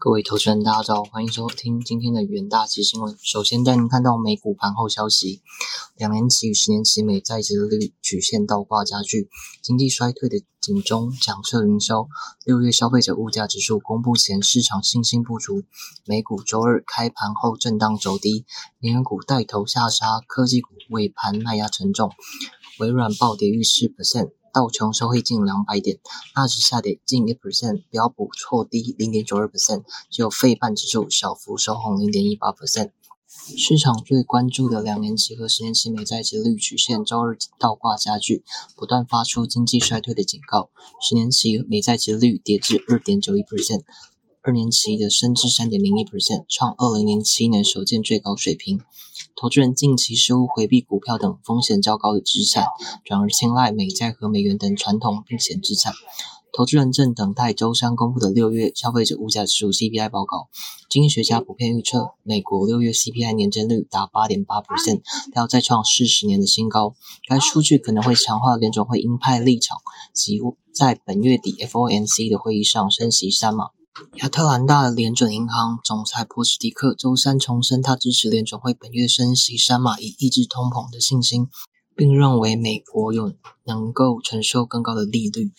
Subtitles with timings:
[0.00, 3.16] 各位投资人，大家早，欢迎收听今天的元大期新闻。
[3.20, 5.42] 首先带您看到美股盘后消息，
[5.96, 9.28] 两年期与十年期美债殖利率曲线倒挂加剧，
[9.60, 12.06] 经济衰退的警钟响彻云霄。
[12.44, 15.64] 六月消费者物价指数公布前，市场信心不足，
[16.06, 18.46] 美股周二开盘后震荡走低，
[18.80, 22.12] 能源股带头下杀，科技股尾盘卖压沉重，
[22.78, 24.37] 微软暴跌逾四百分。
[24.52, 25.98] 道琼收黑近两百点，
[26.34, 32.90] 纳指下跌近一 percent，标普挫低零点九二 percent，只有费半指数小幅收红零点一八 percent。
[33.28, 38.42] 市场最关注的两年期和十年期美债值率曲线周二倒挂加剧，
[38.74, 40.70] 不断发出经济衰退的警告。
[41.06, 43.82] 十年期美债值率跌至二点九一 percent。
[44.40, 48.80] 二年期的升至三点零一 percent，创二零零七年首见最高水平。
[49.34, 52.64] 投资人近期似乎回避股票等风险较高的资产，
[53.04, 55.92] 转而青睐美债和美元等传统避险资产。
[56.56, 60.48] 投资人正等待周三公布的六月消费者物价指数 CPI 报告。
[60.88, 65.02] 经济学家普遍预测，美国六月 CPI 年增率达八点八 percent，
[65.34, 66.94] 要再创四十年的新高。
[67.28, 69.78] 该数据可能会强化联总会鹰派立场，
[70.14, 70.40] 及
[70.72, 73.70] 在本月底 FOMC 的会议上升息三码。
[74.14, 81.48] 亚特兰大联准银行总裁波斯蒂克周三重申，他支持联准会本月升息三码以抑制通膨的信心，
[81.96, 85.50] 并认为美国有能够承受更高的利率。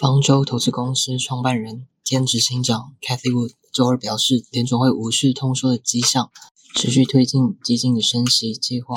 [0.00, 6.30] 方舟投资公司创办人兼执行长 Cathy Wood 周二表示，联准会无视通缩的迹象，
[6.74, 8.94] 持续推进激进的升息计划，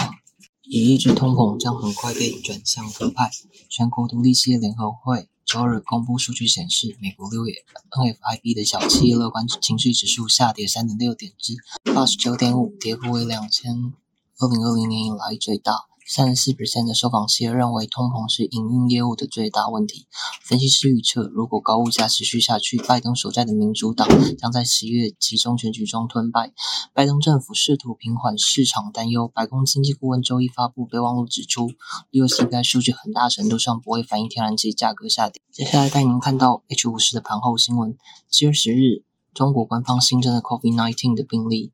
[0.67, 3.31] 以抑制通膨将很快被转向鸽派。
[3.69, 5.27] 全国独立企业联合会。
[5.45, 7.53] 周日公布数据显示，美国六月
[7.91, 11.53] NFIB 的小企业乐观情绪指数下跌三点六点至
[11.93, 13.93] 八十九点五，跌幅为两千
[14.39, 15.85] 二零二零年以来最大。
[16.07, 20.05] 三十四 percent 的受访企业认为通膨是营运业务的最大问题。
[20.43, 26.53] 分析师预测，如果高物价持续下去，拜登所在的民主党将在十月集中选举中吞败。
[26.93, 29.27] 拜登政府试图平缓市场担忧。
[29.27, 31.71] 白宫经济顾问周一发布备忘录指出，
[32.11, 35.41] 六 CPI 数据很大程度上不会反映天然气价格下跌。
[35.51, 37.97] 接下来带您看到 H 五十的盘后新闻。
[38.29, 41.71] 七月十日，中国官方新增的 COVID-19 的病例。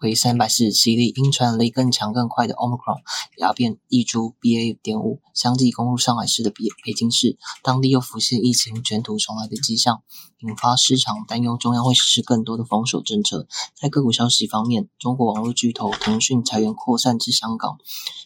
[0.00, 3.00] 为三百四十七例，因传染力更强更快的 Omicron
[3.38, 4.78] 亚变异株 BA.
[4.82, 10.02] 点五相继攻入上海市的北北京市，当地又浮现疫情卷土重来的迹象，
[10.40, 13.46] 引发市场担忧，中央会实施更多的防守政策。
[13.74, 17.78] 在个股消息方面，中国网络巨头腾讯裁员扩散至香港，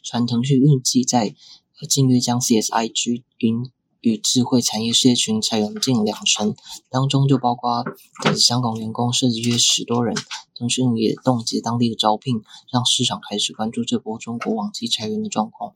[0.02, 1.34] 传腾讯预计在
[1.88, 3.70] 近月将 CSIG 云。
[4.00, 6.54] 与智慧产业事业群裁员近两成，
[6.90, 7.82] 当中就包括
[8.36, 10.14] 香港员工，涉及约十多人。
[10.54, 12.42] 腾讯也冻结当地的招聘，
[12.72, 15.74] 让市场开始关注这波中国网机裁员的状况。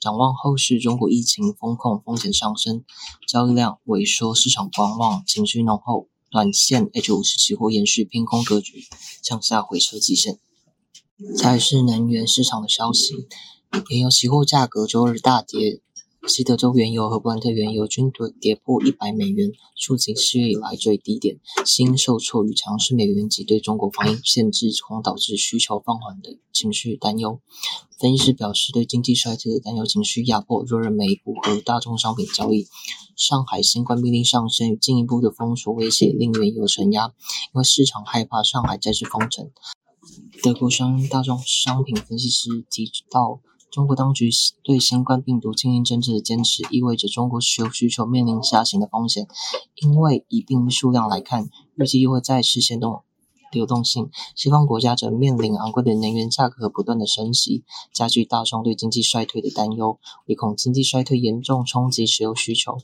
[0.00, 2.84] 展望后市，中国疫情风控风险上升，
[3.26, 8.84] 交易量萎缩，市场观望情绪浓厚，短线 H 五十期货延续偏空格局，
[9.22, 10.38] 向下回撤极限。
[11.38, 13.28] 再是能源市场的消息，
[13.90, 15.80] 原油期货价格周日大跌。
[16.26, 21.38] 西德州原油和布兰特原油均跌跌破一百美元，触及四月以来最低点。
[21.64, 27.40] 新受挫与强势美元及对中国防疫限制恐导致需求放缓的情绪担忧。
[27.98, 32.66] 分析师表示，对经济衰退的担忧情绪压迫弱日美股和大宗商品交易。
[33.14, 39.50] 上海新冠病例上升与进一步的封锁威胁令原油承压，因为市场害怕上海再次封城。
[40.42, 43.40] 德国商大众商品分析师提到。
[43.70, 44.30] 中国当局
[44.62, 49.26] 对新冠病毒禁令政策的坚持，意味着中国石油需求面临下行的风险。
[49.74, 53.02] 因为以病例数量来看，预计又会再次牵动
[53.52, 54.10] 流动性。
[54.34, 62.78] 西方国家则面临昂贵的能源价格不断的升息，加剧大众对经济衰退的担忧，唯恐经济衰退严重冲击石油需求。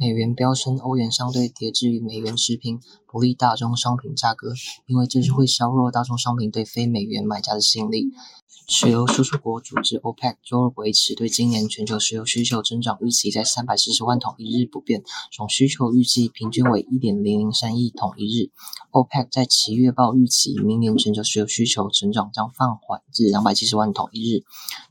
[0.00, 4.52] 美元飙升，欧元相对跌至与美元持平，不利大宗商品价格，
[4.86, 8.12] 因为这是会削弱大宗商品对非美元买家的吸引力。
[8.70, 15.02] 石油输出国组织 OPEC 周二维持对今年全球石油需求增长预期在三百四十万桶一日不变，
[15.32, 18.50] 总需求预计平均为一点零零三亿桶一日。
[18.92, 24.44] OPEC 在其月报预期明年全球石油需求增长将放缓至两百七十万桶一日，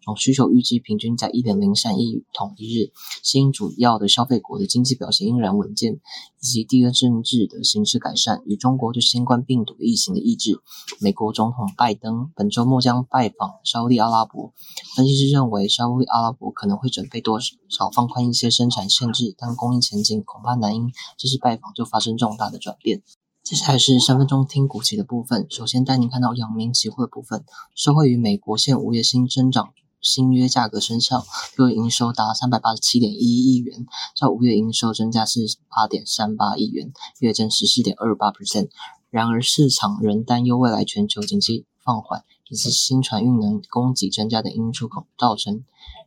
[0.04, 2.92] 总需求预计平均在一点零三亿桶一日。
[3.22, 6.00] 新主要的消费国的经济表现依然稳健，
[6.42, 10.60] 以及地缘政治的形势改善与中国对新冠病毒疫情的抑制。
[11.00, 13.54] 美国总统拜登本周末将拜访。
[13.68, 14.54] 沙特阿拉伯
[14.96, 23.04] 分析师认为，沙特阿拉伯可能会准备多少放宽一些生产限制，但供应前景恐怕难因这次拜访就发生重大的转变。
[23.44, 27.44] 接下来是三分钟听股期的部分，首先带您看到阳明期货的部分，
[27.76, 31.26] 受惠于美国现五月新增长新约价格生效，
[31.58, 33.86] 六月营收达三百八十七点一亿元，
[34.16, 38.70] 较五月营收增加四十八点三八亿元，月增十四点二八 percent。
[39.10, 45.64] 然而，市场仍担忧未来全球经济放缓以及新船运能供给增加的因素，造成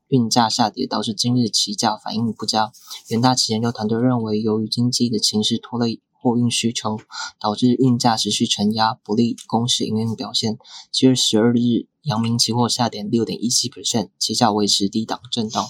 [0.08, 2.70] 运价下跌，导致今日期价反应不佳。
[3.08, 6.02] 远大期研究团队认为，由于经济的情势拖累。
[6.22, 7.00] 货运需求
[7.40, 10.58] 导致运价持续承压，不利公司营运表现。
[10.92, 15.66] 七月十二日，阳明期货下跌六点一七 percent，期价维持低档震荡。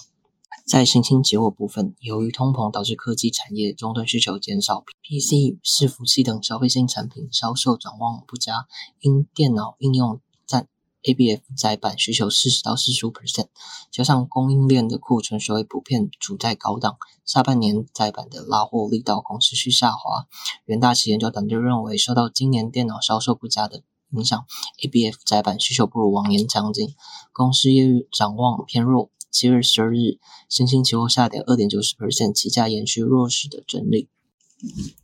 [0.71, 8.69] 在新兴期货部分，由于通膨导致科技产业终端需求减少，PC、伺服器等消费性产品销售展望不佳，
[9.01, 10.69] 因电脑应用占。
[11.03, 13.47] ABF 载板需求四十到四十五 percent，
[13.91, 20.29] 加上供应链的库存所以普遍处在高档，下半年载板的拉货力道恐持续下滑。
[20.67, 24.47] 元大企研究团队认为，受到今年电脑销售不佳的影响
[24.85, 26.95] ，ABF 载板需求不如往年强劲，
[27.33, 29.11] 公司业务展望偏弱。
[29.31, 30.19] 七月十二日，
[30.49, 34.09] 新兴期货下跌二点九十 percent，期价延续弱势的整理。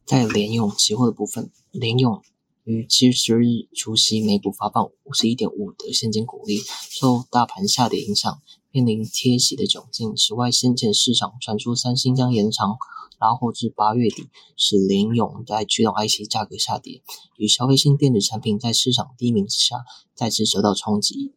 [0.05, 2.21] 在联用期货的部分，联用。
[2.65, 6.59] 于七月十日除夕，每股发放五十一点五的现金股利，
[6.91, 8.43] 受大盘下跌影响，
[8.73, 10.17] 面临贴息的窘境。
[10.17, 12.77] 此外，先前市场传出三星将延长
[13.21, 14.27] 拉货至八月底，
[14.57, 17.01] 使联咏在驱动 IC 价格下跌，
[17.37, 19.85] 与消费性电子产品在市场低迷之下
[20.17, 21.33] 再次受到冲击。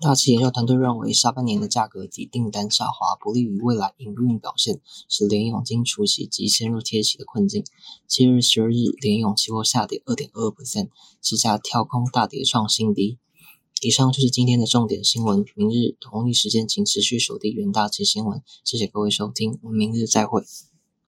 [0.00, 7.64] 大气研究团队认为，下半年的价格及订单下滑不利于未来营运表现，使联咏经除息及陷入贴息的困境。
[8.06, 10.90] 七月十二日，联咏期货下跌二点二 percent，
[11.20, 13.18] 期价跳空大跌创新低。
[13.80, 18.42] 以上就是今天的重点新闻，明日同一时间请持续锁定元大旗新闻。
[18.64, 20.44] 谢谢各位收听，我们明日再会。